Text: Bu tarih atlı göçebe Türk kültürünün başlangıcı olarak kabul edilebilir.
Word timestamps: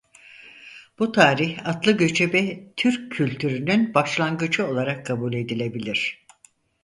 Bu 0.99 1.11
tarih 1.11 1.67
atlı 1.67 1.91
göçebe 1.91 2.67
Türk 2.77 3.11
kültürünün 3.11 3.93
başlangıcı 3.93 4.67
olarak 4.67 5.05
kabul 5.05 5.33
edilebilir. 5.33 6.25